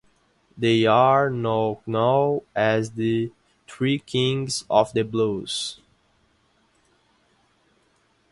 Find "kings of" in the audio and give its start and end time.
3.99-4.91